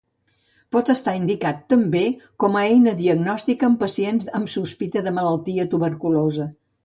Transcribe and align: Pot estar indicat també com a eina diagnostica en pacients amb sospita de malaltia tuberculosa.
Pot 0.75 0.87
estar 0.93 1.11
indicat 1.17 1.59
també 1.73 2.01
com 2.43 2.57
a 2.61 2.63
eina 2.71 2.93
diagnostica 3.03 3.69
en 3.71 3.77
pacients 3.83 4.31
amb 4.39 4.51
sospita 4.57 5.07
de 5.09 5.17
malaltia 5.21 5.69
tuberculosa. 5.75 6.49